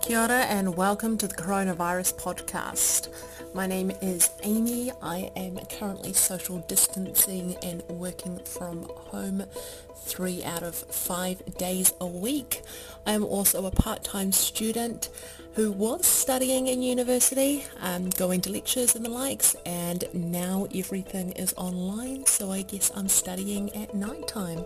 [0.00, 3.08] Kia ora and welcome to the Coronavirus Podcast.
[3.54, 4.90] My name is Amy.
[5.02, 9.44] I am currently social distancing and working from home
[9.96, 12.62] three out of five days a week.
[13.06, 15.10] I am also a part-time student
[15.54, 21.32] who was studying in university, um, going to lectures and the likes, and now everything
[21.32, 24.64] is online, so I guess I'm studying at night time.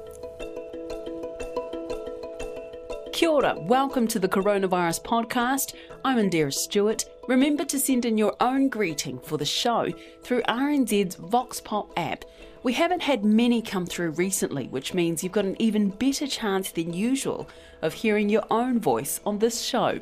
[3.13, 5.75] Kia ora, welcome to the Coronavirus Podcast.
[6.03, 7.05] I'm Indira Stewart.
[7.29, 9.89] Remember to send in your own greeting for the show
[10.23, 12.25] through RNZ's Vox Pop app.
[12.63, 16.71] We haven't had many come through recently, which means you've got an even better chance
[16.71, 17.51] than usual
[17.83, 20.01] of hearing your own voice on this show.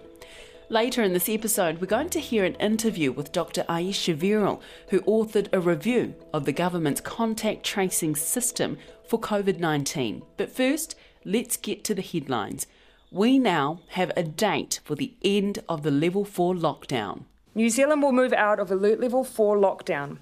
[0.69, 3.65] Later in this episode, we're going to hear an interview with Dr.
[3.69, 10.23] Ayesha Verrall, who authored a review of the government's contact tracing system for COVID 19.
[10.37, 12.69] But first, let's get to the headlines
[13.11, 17.25] we now have a date for the end of the level 4 lockdown.
[17.55, 20.19] New Zealand will move out of alert level 4 lockdown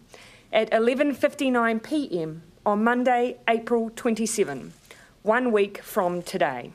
[0.50, 2.42] at 11:59 p.m.
[2.64, 4.72] on Monday, April 27,
[5.22, 6.72] one week from today.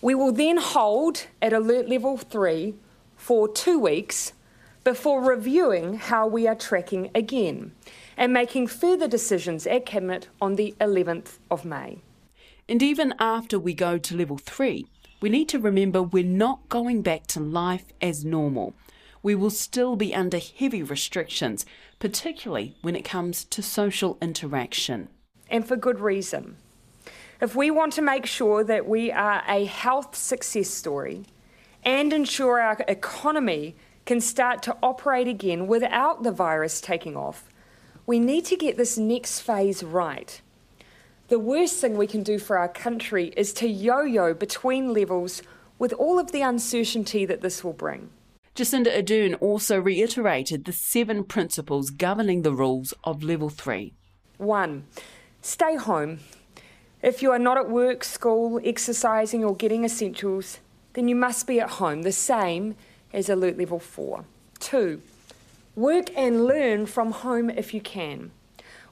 [0.00, 2.74] We will then hold at alert level 3
[3.16, 4.32] for 2 weeks
[4.84, 7.72] before reviewing how we are tracking again
[8.16, 11.98] and making further decisions at cabinet on the 11th of May.
[12.68, 14.86] And even after we go to level three,
[15.20, 18.74] we need to remember we're not going back to life as normal.
[19.22, 21.64] We will still be under heavy restrictions,
[21.98, 25.08] particularly when it comes to social interaction.
[25.50, 26.56] And for good reason.
[27.40, 31.24] If we want to make sure that we are a health success story
[31.84, 37.48] and ensure our economy can start to operate again without the virus taking off,
[38.06, 40.40] we need to get this next phase right.
[41.28, 45.42] The worst thing we can do for our country is to yo yo between levels
[45.78, 48.08] with all of the uncertainty that this will bring.
[48.54, 53.92] Jacinda Ardern also reiterated the seven principles governing the rules of Level 3.
[54.38, 54.86] 1.
[55.42, 56.20] Stay home.
[57.02, 60.60] If you are not at work, school, exercising, or getting essentials,
[60.94, 62.74] then you must be at home, the same
[63.12, 64.24] as Alert Level 4.
[64.60, 65.02] 2.
[65.76, 68.30] Work and learn from home if you can.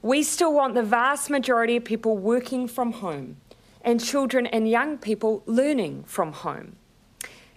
[0.07, 3.39] We still want the vast majority of people working from home
[3.83, 6.77] and children and young people learning from home.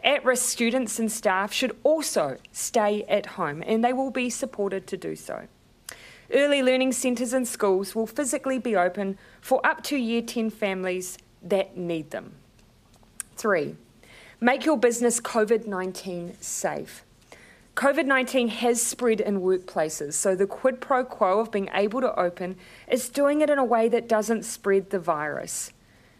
[0.03, 4.87] At risk students and staff should also stay at home and they will be supported
[4.87, 5.45] to do so.
[6.33, 11.19] Early learning centres and schools will physically be open for up to Year 10 families
[11.43, 12.31] that need them.
[13.37, 13.75] Three,
[14.41, 17.05] make your business COVID 19 safe.
[17.79, 22.13] COVID 19 has spread in workplaces, so the quid pro quo of being able to
[22.19, 22.57] open
[22.89, 25.71] is doing it in a way that doesn't spread the virus.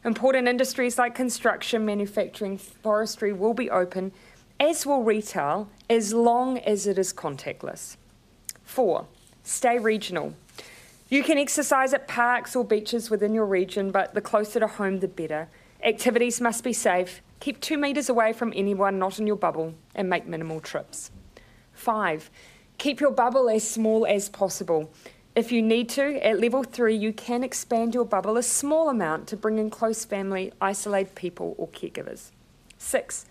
[0.06, 4.14] Important industries like construction, manufacturing, forestry will be open,
[4.58, 7.98] as will retail, as long as it is contactless.
[8.64, 9.08] Four,
[9.44, 10.36] stay regional.
[11.10, 15.02] You can exercise at parks or beaches within your region, but the closer to home,
[15.02, 15.50] the better.
[15.84, 17.22] Activities must be safe.
[17.42, 21.12] Keep two metres away from anyone not in your bubble and make minimal trips.
[21.80, 22.30] Five,
[22.78, 24.92] keep your bubble as small as possible.
[25.34, 29.28] If you need to, at level three, you can expand your bubble a small amount
[29.30, 32.32] to bring in close family, isolated people, or caregivers.
[32.78, 33.26] Six,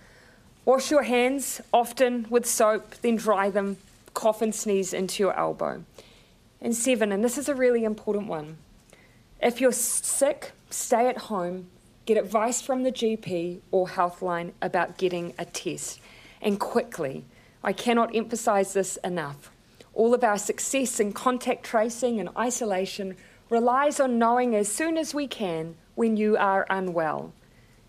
[0.64, 3.76] wash your hands often with soap, then dry them,
[4.14, 5.84] cough and sneeze into your elbow.
[6.62, 8.56] And seven, and this is a really important one
[9.42, 11.66] if you're sick, stay at home,
[12.06, 16.00] get advice from the GP or Healthline about getting a test,
[16.40, 17.26] and quickly
[17.62, 19.50] I cannot emphasise this enough.
[19.94, 23.16] All of our success in contact tracing and isolation
[23.50, 27.32] relies on knowing as soon as we can when you are unwell.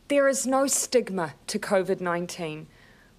[0.07, 2.65] There is no stigma to COVID 19.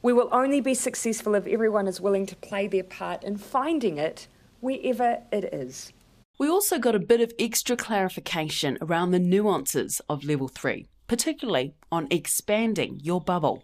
[0.02, 3.98] We will only be successful if everyone is willing to play their part in finding
[3.98, 4.26] it
[4.60, 5.92] wherever it is.
[6.38, 11.74] We also got a bit of extra clarification around the nuances of level 3, particularly
[11.92, 13.62] on expanding your bubble.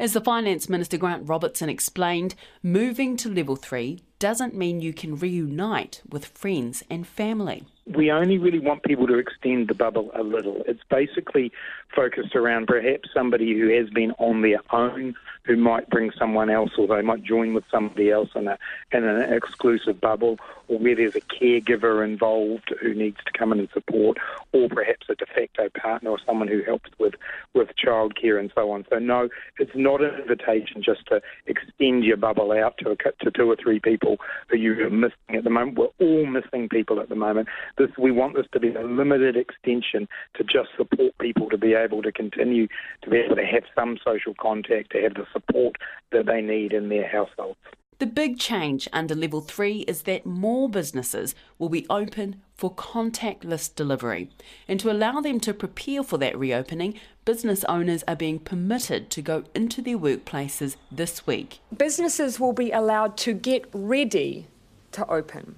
[0.00, 5.16] As the Finance Minister Grant Robertson explained, moving to level three doesn't mean you can
[5.16, 7.64] reunite with friends and family.
[7.94, 10.62] We only really want people to extend the bubble a little.
[10.66, 11.52] It's basically
[11.94, 15.14] focused around perhaps somebody who has been on their own
[15.44, 18.58] who might bring someone else or they might join with somebody else in, a,
[18.92, 20.38] in an exclusive bubble
[20.68, 24.18] or where there's a caregiver involved who needs to come in and support
[24.52, 27.14] or perhaps a de facto partner or someone who helps with,
[27.54, 28.84] with childcare and so on.
[28.90, 33.30] So no, it's not an invitation just to extend your bubble out to, a, to
[33.30, 34.18] two or three people
[34.48, 35.78] who you're missing at the moment.
[35.78, 37.48] We're all missing people at the moment.
[37.78, 41.74] This, we want this to be a limited extension to just support people to be
[41.74, 42.66] able to continue
[43.02, 45.76] to be able to have some social contact, to have the support
[46.10, 47.58] that they need in their households.
[47.98, 53.74] The big change under level 3 is that more businesses will be open for contactless
[53.74, 54.30] delivery.
[54.68, 59.22] And to allow them to prepare for that reopening, business owners are being permitted to
[59.22, 61.58] go into their workplaces this week.
[61.76, 64.46] Businesses will be allowed to get ready
[64.92, 65.56] to open,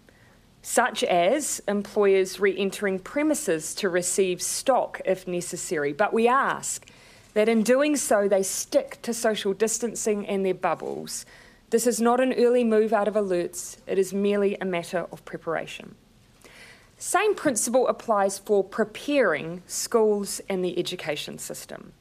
[0.62, 5.92] such as employers re entering premises to receive stock if necessary.
[5.92, 6.86] But we ask
[7.34, 11.24] that in doing so, they stick to social distancing and their bubbles.
[11.70, 15.24] This is not an early move out of alerts, it is merely a matter of
[15.24, 15.94] preparation.
[16.98, 21.92] Same principle applies for preparing schools and the education system.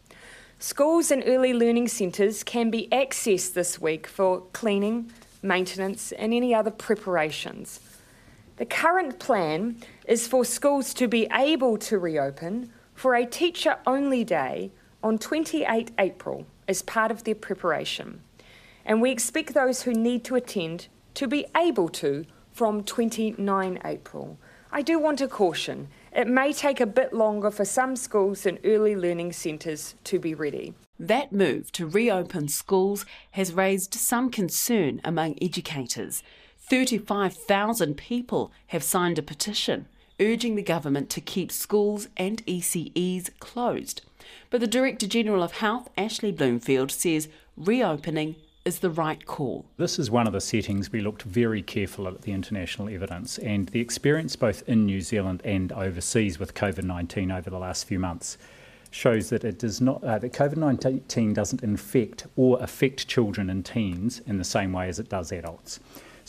[0.58, 5.10] Schools and early learning centres can be accessed this week for cleaning,
[5.42, 7.80] maintenance, and any other preparations.
[8.60, 14.26] The current plan is for schools to be able to reopen for a teacher only
[14.26, 14.72] day
[15.02, 18.22] on 28 April as part of their preparation
[18.86, 24.38] and we expect those who need to attend to be able to from 29 April.
[24.72, 28.60] I do want to caution it may take a bit longer for some schools and
[28.66, 30.74] early learning centres to be ready.
[31.00, 36.24] That move to reopen schools has raised some concern among educators.
[36.70, 39.88] 35,000 people have signed a petition
[40.20, 44.02] urging the government to keep schools and ECEs closed.
[44.50, 48.36] But the Director General of Health, Ashley Bloomfield, says reopening
[48.66, 49.66] is the right call.
[49.78, 53.70] This is one of the settings we looked very careful at the international evidence and
[53.70, 57.98] the experience both in New Zealand and overseas with COVID 19 over the last few
[57.98, 58.38] months
[58.92, 63.64] shows that it does not uh, that COVID nineteen doesn't infect or affect children and
[63.64, 65.80] teens in the same way as it does adults.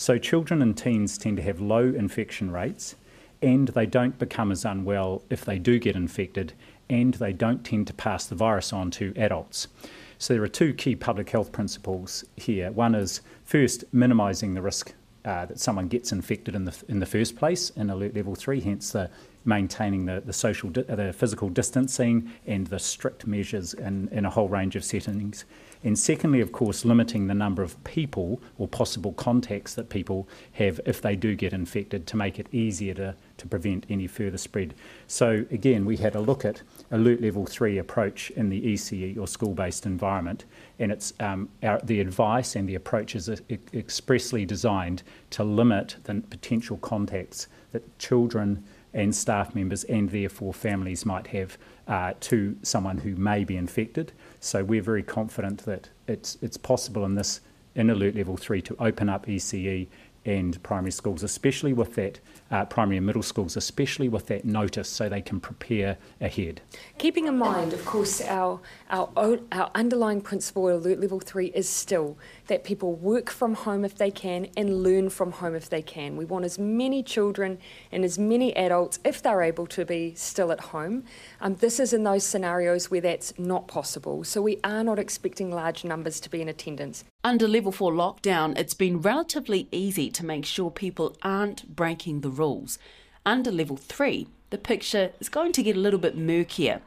[0.01, 2.97] So children and teens tend to have low infection rates,
[3.43, 6.55] and they don't become as unwell if they do get infected,
[6.89, 9.69] and they don't tend to pass the virus on to adults.
[10.17, 12.73] So there are two key public health principles here.
[12.73, 14.95] One is first minimising the risk
[15.27, 18.63] uh, that someone gets infected in the in the first place in alert level three,
[18.63, 19.11] hence the
[19.45, 24.49] maintaining the, the social the physical distancing and the strict measures in, in a whole
[24.49, 25.45] range of settings.
[25.83, 30.79] And secondly, of course, limiting the number of people or possible contacts that people have
[30.85, 34.75] if they do get infected to make it easier to, to prevent any further spread.
[35.07, 36.61] So, again, we had a look at
[36.91, 40.45] alert level three approach in the ECE or school based environment,
[40.79, 43.31] and it's um, our, the advice and the approach is
[43.73, 51.07] expressly designed to limit the potential contacts that children and staff members and therefore families
[51.07, 51.57] might have
[51.87, 54.13] uh, to someone who may be infected.
[54.41, 57.41] So we're very confident that it's, it's possible in this
[57.77, 59.87] in alert level three to open up ECE
[60.25, 62.21] and primary schools, especially with that
[62.51, 66.61] uh, primary and middle schools, especially with that notice, so they can prepare ahead.
[66.99, 71.69] Keeping in mind, of course, our our our underlying principle at Alert Level Three is
[71.69, 72.19] still
[72.49, 76.17] that people work from home if they can and learn from home if they can.
[76.17, 77.59] We want as many children
[77.93, 81.05] and as many adults, if they're able to be still at home.
[81.41, 84.25] Um, this is in those scenarios where that's not possible.
[84.25, 87.05] So we are not expecting large numbers to be in attendance.
[87.23, 92.31] Under level 4 lockdown, it's been relatively easy to make sure people aren't breaking the
[92.31, 92.79] rules.
[93.25, 96.81] Under level 3, the picture is going to get a little bit murkier.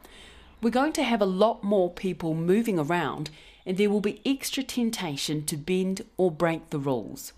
[0.62, 3.30] We're going to have a lot more people moving around,
[3.66, 7.34] and there will be extra temptation to bend or break the rules.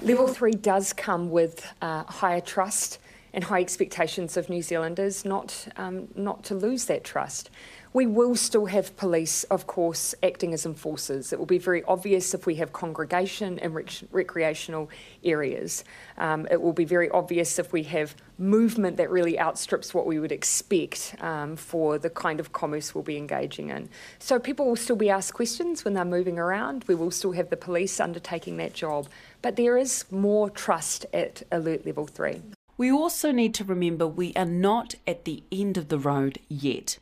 [0.00, 2.98] Level 3 does come with uh, higher trust
[3.32, 7.50] and high expectations of New Zealanders, not, um, not to lose that trust.
[7.94, 11.32] We will still have police, of course, acting as enforcers.
[11.32, 14.90] It will be very obvious if we have congregation in rec- recreational
[15.24, 15.84] areas.
[16.18, 20.18] Um, it will be very obvious if we have movement that really outstrips what we
[20.18, 23.88] would expect um, for the kind of commerce we'll be engaging in.
[24.18, 26.84] So people will still be asked questions when they're moving around.
[26.88, 29.08] We will still have the police undertaking that job.
[29.40, 32.42] But there is more trust at alert level three.
[32.76, 36.98] We also need to remember we are not at the end of the road yet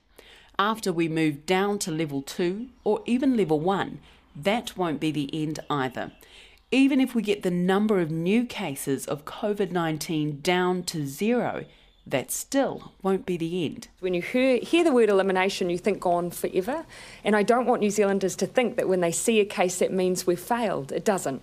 [0.58, 3.98] after we move down to level 2 or even level 1,
[4.34, 6.12] that won't be the end either.
[6.70, 11.64] Even if we get the number of new cases of COVID 19 down to zero,
[12.06, 13.88] that still won't be the end.
[13.98, 16.86] When you hear, hear the word elimination, you think gone forever.
[17.25, 19.92] And I don't want New Zealanders to think that when they see a case, that
[19.92, 20.92] means we've failed.
[20.92, 21.42] It doesn't.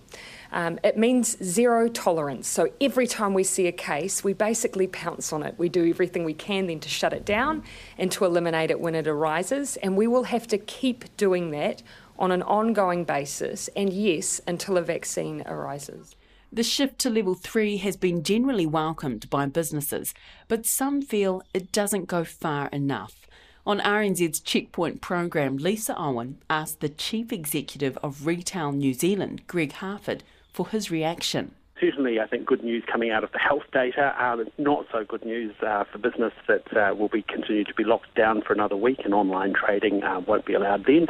[0.52, 2.48] Um, it means zero tolerance.
[2.48, 5.54] So every time we see a case, we basically pounce on it.
[5.58, 7.62] We do everything we can then to shut it down
[7.98, 9.76] and to eliminate it when it arises.
[9.76, 11.82] And we will have to keep doing that
[12.18, 16.14] on an ongoing basis, and yes, until a vaccine arises.
[16.54, 20.14] The shift to level three has been generally welcomed by businesses,
[20.46, 23.26] but some feel it doesn't go far enough.
[23.66, 29.72] On RNZ's Checkpoint program, Lisa Owen asked the Chief Executive of Retail New Zealand, Greg
[29.72, 34.14] Harford, for his reaction certainly, I think, good news coming out of the health data.
[34.22, 37.74] Um, it's not so good news uh, for business that uh, will be continued to
[37.74, 41.06] be locked down for another week and online trading uh, won't be allowed then.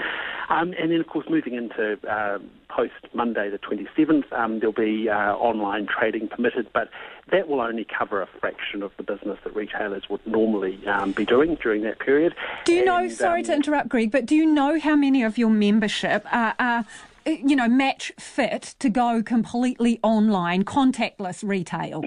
[0.48, 5.08] Um, and then, of course, moving into uh, post Monday the 27th, um, there'll be
[5.08, 6.88] uh, online trading permitted, but
[7.30, 11.24] that will only cover a fraction of the business that retailers would normally um, be
[11.24, 12.34] doing during that period.
[12.64, 15.22] Do you and, know, sorry um, to interrupt, Greg, but do you know how many
[15.22, 16.84] of your membership are, are
[17.26, 22.04] you know, match fit to go completely online, contactless retail?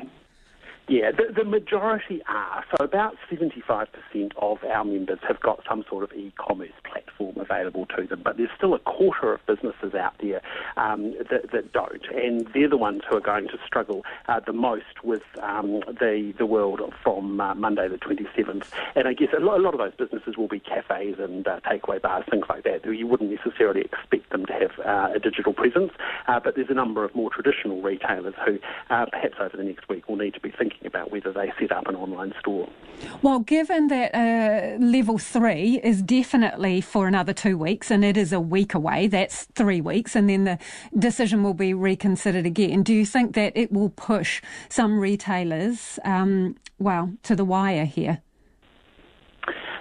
[0.89, 2.63] Yeah, the, the, majority are.
[2.71, 3.89] So about 75%
[4.37, 8.51] of our members have got some sort of e-commerce platform available to them, but there's
[8.55, 10.41] still a quarter of businesses out there
[10.77, 14.53] um, that, that, don't, and they're the ones who are going to struggle uh, the
[14.53, 18.67] most with um, the the world from uh, Monday the 27th.
[18.95, 21.59] And I guess a lot, a lot, of those businesses will be cafes and uh,
[21.69, 22.85] takeaway bars, things like that.
[22.85, 25.91] You wouldn't necessarily expect them to have uh, a digital presence,
[26.29, 28.57] uh, but there's a number of more traditional retailers who
[28.89, 31.51] uh, perhaps over the next week will need to be thinking thinking about whether they
[31.59, 32.67] set up an online store.
[33.21, 38.33] Well, given that uh, level three is definitely for another two weeks and it is
[38.33, 40.59] a week away, that's three weeks, and then the
[40.97, 46.55] decision will be reconsidered again, do you think that it will push some retailers, um,
[46.79, 48.21] well, to the wire here?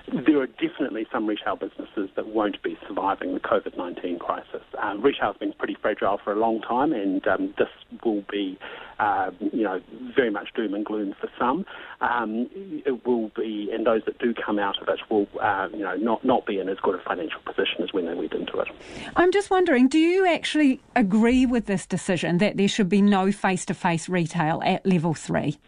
[0.09, 4.63] There are definitely some retail businesses that won't be surviving the COVID 19 crisis.
[4.81, 7.69] Um, retail has been pretty fragile for a long time, and um, this
[8.05, 8.57] will be,
[8.99, 9.81] uh, you know,
[10.15, 11.65] very much doom and gloom for some.
[12.01, 15.81] Um, it will be, and those that do come out of it will, uh, you
[15.81, 18.59] know, not, not be in as good a financial position as when they went into
[18.59, 18.69] it.
[19.17, 23.33] I'm just wondering, do you actually agree with this decision that there should be no
[23.33, 25.59] face to face retail at level three?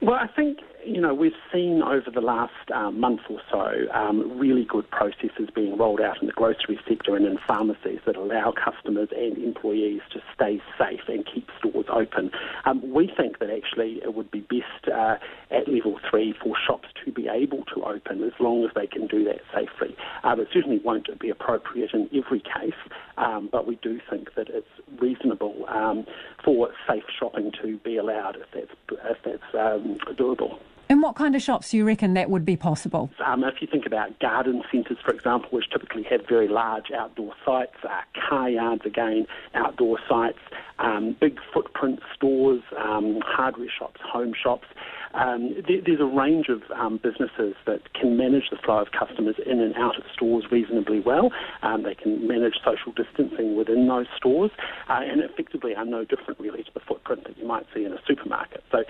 [0.00, 4.38] Well, I think you know, we've seen over the last uh, month or so um,
[4.38, 8.52] really good processes being rolled out in the grocery sector and in pharmacies that allow
[8.52, 12.30] customers and employees to stay safe and keep stores open.
[12.64, 15.16] Um, we think that actually it would be best uh,
[15.50, 19.06] at level three for shops to be able to open as long as they can
[19.06, 19.96] do that safely.
[20.22, 22.74] Um, it certainly won't be appropriate in every case,
[23.16, 24.68] um, but we do think that it's
[25.00, 26.06] reasonable um,
[26.44, 30.58] for safe shopping to be allowed if that's, if that's doable.
[30.94, 33.10] And what kind of shops do you reckon that would be possible?
[33.26, 37.34] Um, if you think about garden centres, for example, which typically have very large outdoor
[37.44, 40.38] sites, uh, car yards, again, outdoor sites,
[40.78, 44.68] um, big footprint stores, um, hardware shops, home shops.
[45.14, 49.34] Um, there, there's a range of um, businesses that can manage the flow of customers
[49.44, 51.32] in and out of stores reasonably well.
[51.62, 54.52] Um, they can manage social distancing within those stores
[54.88, 57.92] uh, and effectively are no different really to the footprint that you might see in
[57.92, 58.62] a supermarket.
[58.70, 58.84] So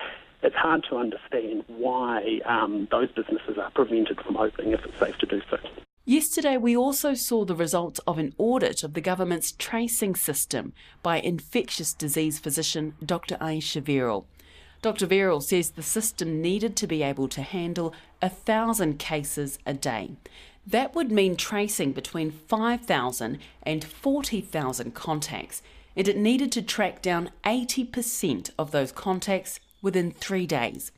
[0.45, 5.17] it's hard to understand why um, those businesses are prevented from opening if it's safe
[5.19, 5.59] to do so.
[6.05, 11.19] Yesterday, we also saw the results of an audit of the government's tracing system by
[11.19, 13.39] infectious disease physician Dr.
[13.41, 14.27] Ayesha Verrall.
[14.83, 15.07] Dr.
[15.07, 20.11] Verrall says the system needed to be able to handle a thousand cases a day.
[20.67, 25.63] That would mean tracing between 5,000 and 40,000 contacts,
[25.97, 30.91] and it needed to track down 80% of those contacts within three days.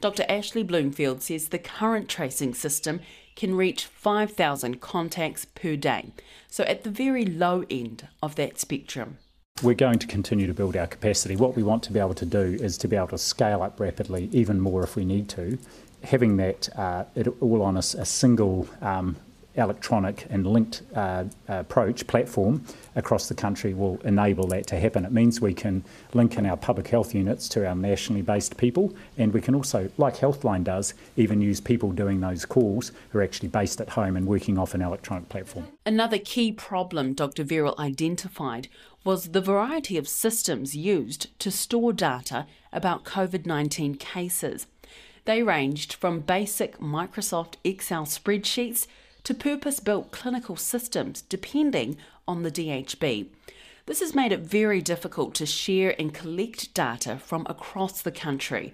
[0.00, 0.24] Dr.
[0.28, 3.00] Ashley Bloomfield says the current tracing system
[3.34, 6.12] can reach 5,000 contacts per day,
[6.48, 9.18] so at the very low end of that spectrum.
[9.62, 11.34] We're going to continue to build our capacity.
[11.34, 13.80] What we want to be able to do is to be able to scale up
[13.80, 15.58] rapidly, even more if we need to.
[16.04, 19.16] Having that uh, it all on a, a single um,
[19.58, 22.64] electronic and linked uh, approach platform
[22.96, 25.04] across the country will enable that to happen.
[25.04, 25.84] It means we can
[26.14, 29.90] link in our public health units to our nationally based people, and we can also,
[29.98, 34.16] like Healthline does, even use people doing those calls who are actually based at home
[34.16, 35.66] and working off an electronic platform.
[35.84, 37.44] Another key problem Dr.
[37.44, 38.68] Verrall identified
[39.04, 44.66] was the variety of systems used to store data about COVID 19 cases.
[45.24, 48.86] They ranged from basic Microsoft Excel spreadsheets
[49.28, 53.26] to purpose built clinical systems depending on the DHB.
[53.84, 58.72] This has made it very difficult to share and collect data from across the country.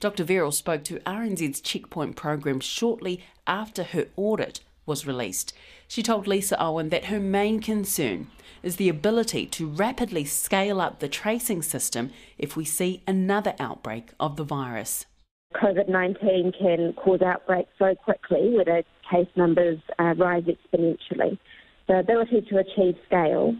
[0.00, 0.24] Dr.
[0.24, 5.52] Verrall spoke to RNZ's Checkpoint program shortly after her audit was released.
[5.86, 8.26] She told Lisa Owen that her main concern
[8.64, 14.08] is the ability to rapidly scale up the tracing system if we see another outbreak
[14.18, 15.06] of the virus.
[15.52, 21.38] COVID 19 can cause outbreaks so quickly where the case numbers uh, rise exponentially.
[21.88, 23.54] The ability to achieve scale.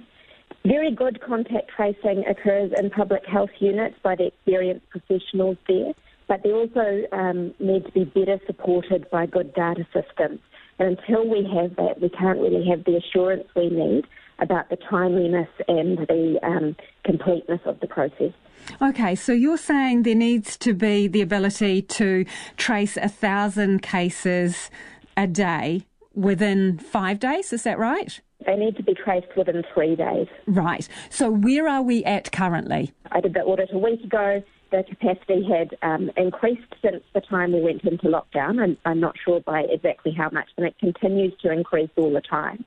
[0.65, 5.93] Very good contact tracing occurs in public health units by the experienced professionals there,
[6.29, 10.39] but they also um, need to be better supported by good data systems.
[10.79, 14.05] And until we have that, we can't really have the assurance we need
[14.39, 18.33] about the timeliness and the um, completeness of the process.
[18.81, 22.25] Okay, so you're saying there needs to be the ability to
[22.57, 24.71] trace a thousand cases
[25.17, 28.21] a day within five days, is that right?
[28.47, 30.27] They need to be traced within three days.
[30.47, 30.89] Right.
[31.11, 32.93] So where are we at currently?
[33.11, 34.43] I did the audit a week ago.
[34.71, 38.63] The capacity had um, increased since the time we went into lockdown.
[38.63, 42.23] and I'm not sure by exactly how much, and it continues to increase all the
[42.23, 42.65] time.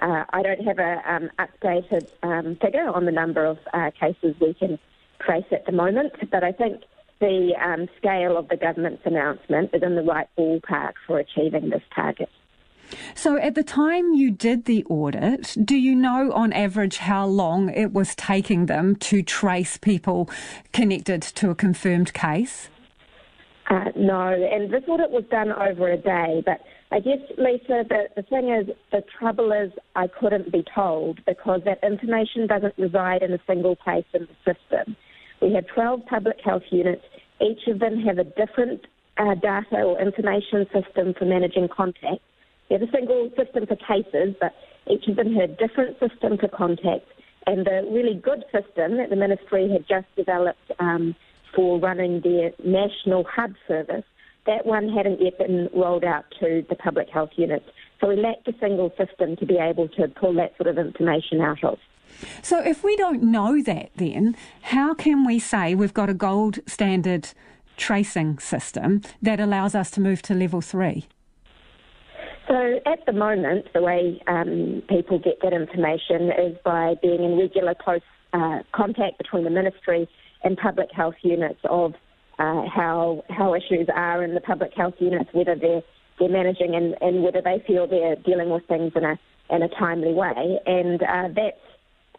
[0.00, 4.34] Uh, I don't have an um, updated um, figure on the number of uh, cases
[4.40, 4.78] we can
[5.24, 6.82] trace at the moment, but I think
[7.20, 11.82] the um, scale of the government's announcement is in the right ballpark for achieving this
[11.94, 12.28] target.
[13.14, 17.70] So, at the time you did the audit, do you know on average how long
[17.70, 20.28] it was taking them to trace people
[20.72, 22.68] connected to a confirmed case?
[23.70, 26.60] Uh, no, and this audit was done over a day, but
[26.92, 31.62] I guess, Lisa, the, the thing is, the trouble is I couldn't be told because
[31.64, 34.94] that information doesn't reside in a single place in the system.
[35.40, 37.02] We have 12 public health units.
[37.40, 38.86] Each of them have a different
[39.16, 42.24] uh, data or information system for managing contacts.
[42.70, 44.52] We have a single system for cases, but
[44.90, 47.10] each of them had a different system for contacts.
[47.46, 51.14] And the really good system that the ministry had just developed um,
[51.54, 54.04] for running their national hub service
[54.46, 57.64] that one hadn't yet been rolled out to the public health units.
[58.00, 61.40] So we lacked a single system to be able to pull that sort of information
[61.40, 61.78] out of.
[62.42, 66.58] So if we don't know that, then how can we say we've got a gold
[66.66, 67.28] standard
[67.76, 71.06] tracing system that allows us to move to level three?
[72.46, 77.38] So at the moment, the way um, people get that information is by being in
[77.38, 78.02] regular close
[78.34, 80.08] uh, contact between the ministry
[80.42, 81.94] and public health units of
[82.38, 85.82] uh, how how issues are in the public health units, whether they're
[86.18, 89.18] they're managing and, and whether they feel they're dealing with things in a
[89.50, 91.56] in a timely way, and uh, that's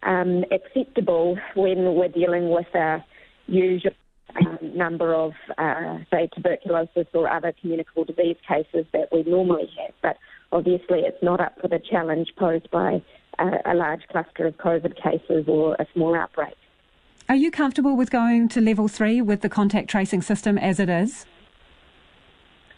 [0.02, 3.04] um, acceptable when we're dealing with a
[3.46, 3.92] usual
[4.36, 9.94] um, number of, uh, say, tuberculosis or other communicable disease cases that we normally have.
[10.02, 10.18] But
[10.52, 13.02] obviously, it's not up for the challenge posed by
[13.38, 16.54] uh, a large cluster of COVID cases or a small outbreak.
[17.28, 20.88] Are you comfortable with going to level three with the contact tracing system as it
[20.88, 21.26] is?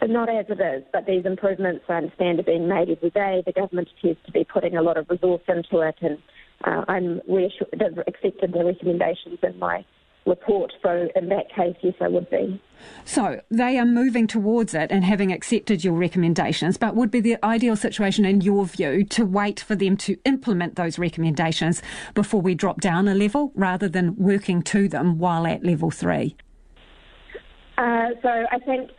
[0.00, 3.42] Not as it is, but these improvements I understand are being made every day.
[3.44, 6.18] The government appears to be putting a lot of resource into it, and
[6.64, 9.84] uh, I'm reassured, they've accepted the recommendations in my
[10.26, 10.72] report.
[10.82, 12.60] So in that case, yes, I would be.
[13.04, 17.36] So they are moving towards it and having accepted your recommendations, but would be the
[17.44, 21.82] ideal situation in your view to wait for them to implement those recommendations
[22.14, 26.36] before we drop down a level rather than working to them while at level three?
[27.78, 28.90] Uh, so I think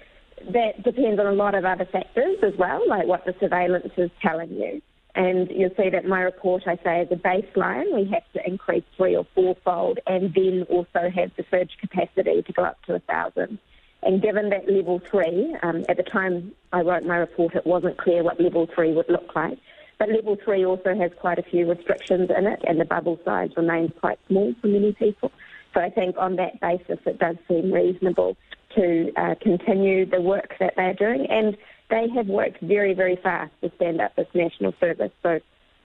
[0.53, 4.09] that depends on a lot of other factors as well, like what the surveillance is
[4.21, 4.81] telling you.
[5.15, 8.83] And you'll see that my report, I say, as a baseline, we have to increase
[8.95, 12.99] three or fourfold and then also have the surge capacity to go up to a
[12.99, 13.57] thousand.
[14.01, 17.97] And given that level three, um, at the time I wrote my report, it wasn't
[17.97, 19.57] clear what level three would look like.
[19.97, 23.49] But level three also has quite a few restrictions in it, and the bubble size
[23.57, 25.31] remains quite small for many people.
[25.73, 28.37] So I think on that basis, it does seem reasonable
[28.75, 31.27] to uh, continue the work that they're doing.
[31.29, 31.57] And
[31.89, 35.11] they have worked very, very fast to stand up this national service.
[35.23, 35.39] So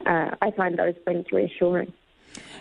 [0.07, 1.93] uh, I find those things reassuring.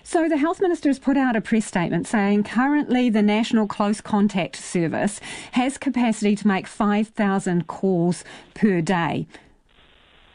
[0.04, 4.02] So, the Health Minister has put out a press statement saying currently the National Close
[4.02, 5.20] Contact Service
[5.54, 9.26] has capacity to make 5,000 calls per day.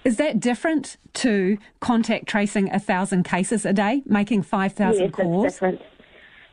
[0.05, 5.45] Is that different to contact tracing 1,000 cases a day, making 5,000 yes, calls?
[5.45, 5.83] It's different.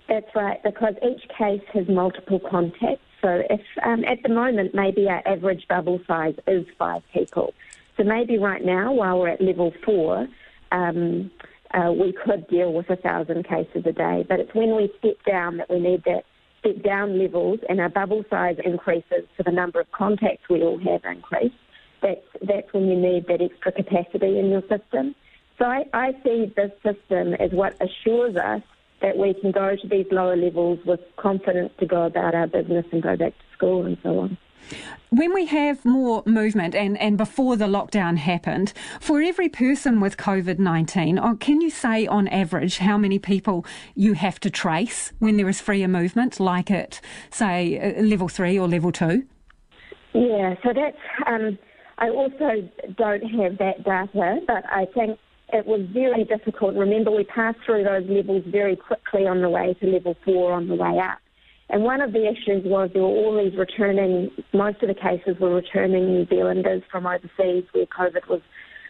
[0.10, 3.02] That's right, because each case has multiple contacts.
[3.21, 7.54] So if um, at the moment maybe our average bubble size is five people,
[7.97, 10.28] so maybe right now while we're at level four,
[10.71, 11.32] um,
[11.73, 14.25] uh, we could deal with a thousand cases a day.
[14.28, 16.23] But it's when we step down that we need that
[16.60, 20.80] step down levels and our bubble size increases, so the number of contacts we all
[20.80, 21.54] have increase.
[22.01, 25.15] That's that's when you need that extra capacity in your system.
[25.58, 28.62] So I, I see this system as what assures us
[29.01, 32.86] that we can go to these lower levels with confidence to go about our business
[32.91, 34.38] and go back to school and so on.
[35.10, 40.17] When we have more movement and, and before the lockdown happened, for every person with
[40.17, 45.13] COVID 19, uh, can you say on average how many people you have to trace
[45.19, 49.25] when there is freer movement, like at, say, uh, level three or level two?
[50.13, 51.58] Yeah, so that's, um,
[51.97, 55.19] I also don't have that data, but I think
[55.53, 56.75] it was very difficult.
[56.75, 60.67] Remember, we passed through those levels very quickly on the way to level four on
[60.67, 61.19] the way up.
[61.69, 65.39] And one of the issues was there were all these returning, most of the cases
[65.39, 68.41] were returning New Zealanders from overseas where COVID was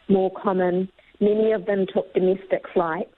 [0.10, 0.90] more common.
[1.22, 3.14] Many of them took domestic flights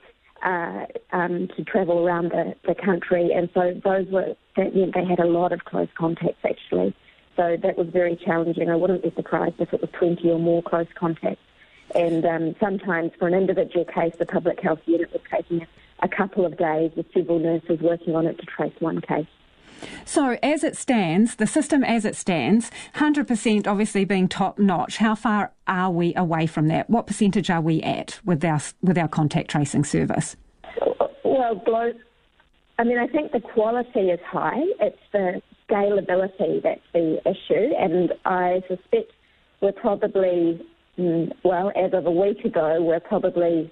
[0.45, 5.05] uh, um, to travel around the, the country, and so those were, that meant they
[5.05, 6.95] had a lot of close contacts actually.
[7.35, 8.69] So that was very challenging.
[8.69, 11.41] I wouldn't be surprised if it was 20 or more close contacts.
[11.97, 15.65] And um, sometimes for an individual case, the public health unit was taking
[15.99, 19.27] a couple of days with several nurses working on it to trace one case.
[20.05, 25.15] So, as it stands, the system as it stands, 100% obviously being top notch, how
[25.15, 26.89] far are we away from that?
[26.89, 30.35] What percentage are we at with our, with our contact tracing service?
[31.23, 31.61] Well,
[32.79, 34.61] I mean, I think the quality is high.
[34.79, 39.11] It's the scalability that's the issue, and I suspect
[39.61, 40.63] we're probably,
[40.97, 43.71] well, as of a week ago, we're probably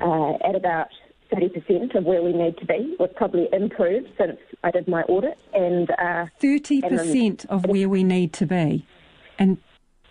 [0.00, 0.88] uh, at about
[1.32, 2.94] 30% of where we need to be.
[2.98, 5.38] We've probably improved since I did my audit.
[5.54, 8.86] and uh, 30% of where we need to be.
[9.38, 9.58] And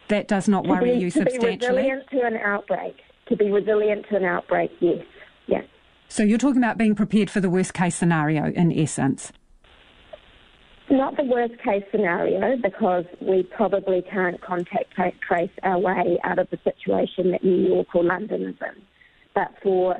[0.07, 1.57] that does not worry be, you to substantially?
[1.57, 2.95] To be resilient to an outbreak.
[3.29, 5.05] To be resilient to an outbreak, yes.
[5.47, 5.61] Yeah.
[6.09, 9.31] So you're talking about being prepared for the worst case scenario in essence?
[10.91, 14.93] Not the worst case scenario because we probably can't contact
[15.25, 18.83] trace our way out of the situation that New York or London is in.
[19.33, 19.95] But for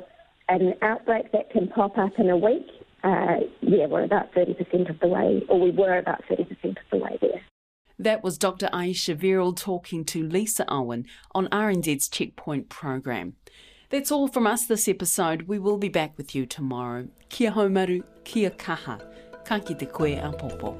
[0.50, 2.66] an outbreak that can pop up in a week,
[3.04, 6.98] uh, yeah, we're about 30% of the way, or we were about 30% of the
[6.98, 7.40] way there.
[7.98, 8.68] That was Dr.
[8.70, 13.36] Ayesha Verrall talking to Lisa Owen on RNZ's Checkpoint program.
[13.88, 15.42] That's all from us this episode.
[15.42, 17.08] We will be back with you tomorrow.
[17.30, 19.00] Kia haumaru, kia kaha,
[19.44, 20.76] ka te koe a popo.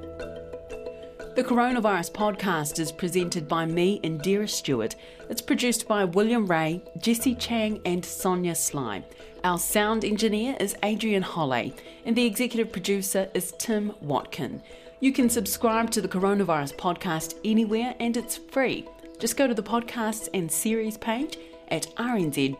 [1.35, 4.97] The Coronavirus podcast is presented by me, Indira Stewart.
[5.31, 9.03] It's produced by William Ray, Jessie Chiang, and Sonia Sly.
[9.43, 14.63] Our sound engineer is Adrian Holley, and the executive producer is Tim Watkin.
[15.01, 18.87] You can subscribe to the Coronavirus podcast anywhere, and it's free.
[19.19, 22.59] Just go to the podcasts and series page at rnz.co.nz.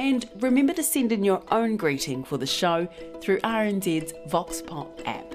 [0.00, 2.88] And remember to send in your own greeting for the show
[3.20, 5.34] through RNZ's Vox Pop app.